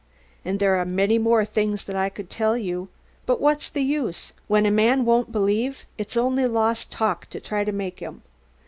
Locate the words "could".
2.09-2.27